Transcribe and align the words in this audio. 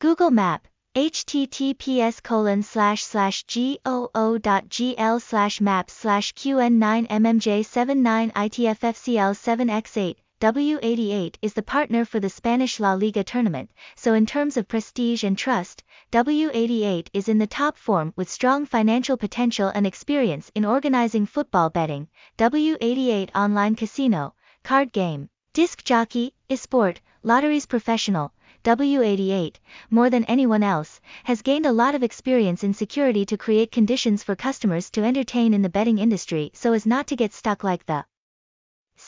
Google 0.00 0.30
Map, 0.30 0.66
https 0.94 2.22
colon 2.22 2.62
slash 2.62 3.04
slash 3.04 3.44
goo.gl 3.44 5.20
slash 5.20 5.60
map 5.60 5.90
slash 5.90 6.32
qn9mmj79 6.32 8.32
itffcl7x8 8.32 10.16
W88 10.42 11.36
is 11.40 11.54
the 11.54 11.62
partner 11.62 12.04
for 12.04 12.20
the 12.20 12.28
Spanish 12.28 12.78
La 12.78 12.92
Liga 12.92 13.24
tournament, 13.24 13.70
so 13.94 14.12
in 14.12 14.26
terms 14.26 14.58
of 14.58 14.68
prestige 14.68 15.24
and 15.24 15.38
trust, 15.38 15.82
W88 16.12 17.08
is 17.14 17.30
in 17.30 17.38
the 17.38 17.46
top 17.46 17.78
form 17.78 18.12
with 18.16 18.28
strong 18.28 18.66
financial 18.66 19.16
potential 19.16 19.72
and 19.74 19.86
experience 19.86 20.52
in 20.54 20.66
organizing 20.66 21.24
football 21.24 21.70
betting. 21.70 22.08
W88 22.36 23.30
Online 23.34 23.74
Casino, 23.74 24.34
Card 24.62 24.92
Game, 24.92 25.30
Disc 25.54 25.82
Jockey, 25.84 26.34
eSport, 26.50 26.98
Lotteries 27.22 27.64
Professional, 27.64 28.34
W88, 28.62 29.54
more 29.88 30.10
than 30.10 30.24
anyone 30.24 30.62
else, 30.62 31.00
has 31.24 31.40
gained 31.40 31.64
a 31.64 31.72
lot 31.72 31.94
of 31.94 32.02
experience 32.02 32.62
in 32.62 32.74
security 32.74 33.24
to 33.24 33.38
create 33.38 33.72
conditions 33.72 34.22
for 34.22 34.36
customers 34.36 34.90
to 34.90 35.02
entertain 35.02 35.54
in 35.54 35.62
the 35.62 35.70
betting 35.70 35.96
industry 35.96 36.50
so 36.52 36.74
as 36.74 36.84
not 36.84 37.06
to 37.06 37.16
get 37.16 37.32
stuck 37.32 37.64
like 37.64 37.86
the 37.86 38.04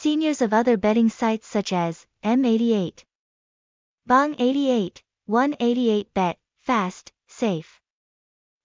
seniors 0.00 0.40
of 0.40 0.52
other 0.52 0.76
betting 0.76 1.08
sites 1.08 1.48
such 1.48 1.72
as 1.72 2.06
M88, 2.22 3.02
Bong88, 4.08 5.02
188bet, 5.28 6.36
fast, 6.60 7.10
safe. 7.26 7.80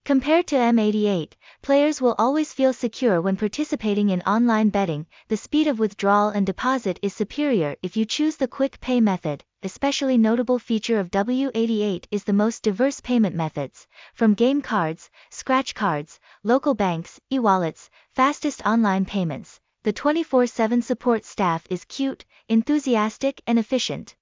Compared 0.04 0.46
to 0.46 0.54
M88, 0.54 1.32
players 1.60 2.00
will 2.00 2.14
always 2.20 2.52
feel 2.52 2.72
secure 2.72 3.20
when 3.20 3.36
participating 3.36 4.10
in 4.10 4.22
online 4.22 4.68
betting, 4.68 5.06
the 5.26 5.36
speed 5.36 5.66
of 5.66 5.80
withdrawal 5.80 6.28
and 6.28 6.46
deposit 6.46 7.00
is 7.02 7.12
superior 7.12 7.74
if 7.82 7.96
you 7.96 8.04
choose 8.04 8.36
the 8.36 8.46
quick 8.46 8.78
pay 8.80 9.00
method, 9.00 9.42
especially 9.64 10.16
notable 10.16 10.60
feature 10.60 11.00
of 11.00 11.10
W88 11.10 12.04
is 12.12 12.22
the 12.22 12.32
most 12.32 12.62
diverse 12.62 13.00
payment 13.00 13.34
methods, 13.34 13.88
from 14.12 14.34
game 14.34 14.62
cards, 14.62 15.10
scratch 15.30 15.74
cards, 15.74 16.20
local 16.44 16.74
banks, 16.74 17.18
e-wallets, 17.32 17.90
fastest 18.12 18.64
online 18.64 19.04
payments, 19.04 19.60
the 19.84 19.92
24-7 19.92 20.82
support 20.82 21.26
staff 21.26 21.66
is 21.68 21.84
cute, 21.84 22.24
enthusiastic 22.48 23.42
and 23.46 23.58
efficient. 23.58 24.16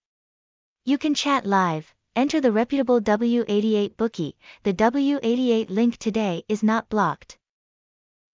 You 0.84 0.98
can 0.98 1.14
chat 1.14 1.46
live, 1.46 1.94
enter 2.16 2.40
the 2.40 2.50
reputable 2.50 3.00
W88 3.00 3.96
bookie, 3.96 4.36
the 4.64 4.74
W88 4.74 5.70
link 5.70 5.98
today 5.98 6.42
is 6.48 6.64
not 6.64 6.88
blocked. 6.88 7.38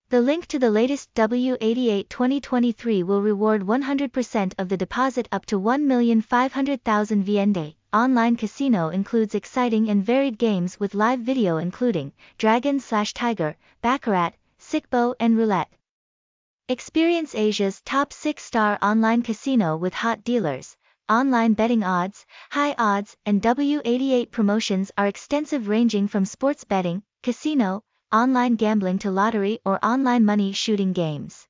The 0.08 0.22
link 0.22 0.46
to 0.46 0.58
the 0.58 0.70
latest 0.70 1.12
W88 1.12 2.08
2023 2.08 3.02
will 3.02 3.20
reward 3.20 3.60
100% 3.60 4.54
of 4.56 4.70
the 4.70 4.78
deposit 4.78 5.28
up 5.30 5.44
to 5.46 5.60
1,500,000 5.60 7.24
VND. 7.24 7.74
Online 7.92 8.36
casino 8.36 8.88
includes 8.88 9.34
exciting 9.34 9.90
and 9.90 10.02
varied 10.02 10.38
games 10.38 10.80
with 10.80 10.94
live 10.94 11.20
video 11.20 11.58
including 11.58 12.12
Dragon 12.38 12.80
slash 12.80 13.12
Tiger, 13.12 13.54
Baccarat, 13.82 14.30
Sic-Bo 14.56 15.14
and 15.20 15.36
Roulette. 15.36 15.70
Experience 16.70 17.34
Asia's 17.34 17.80
top 17.80 18.10
6-star 18.10 18.78
online 18.82 19.22
casino 19.22 19.78
with 19.78 19.94
hot 19.94 20.22
dealers. 20.22 20.76
Online 21.08 21.54
betting 21.54 21.82
odds, 21.82 22.26
high 22.50 22.74
odds, 22.76 23.16
and 23.24 23.40
W88 23.40 24.30
promotions 24.30 24.92
are 24.98 25.06
extensive 25.06 25.68
ranging 25.68 26.08
from 26.08 26.26
sports 26.26 26.64
betting, 26.64 27.02
casino, 27.22 27.82
online 28.12 28.56
gambling 28.56 28.98
to 28.98 29.10
lottery 29.10 29.60
or 29.64 29.82
online 29.82 30.26
money 30.26 30.52
shooting 30.52 30.92
games. 30.92 31.47